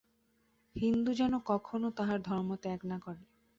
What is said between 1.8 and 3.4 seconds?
তাহার ধর্ম ত্যাগ না করে।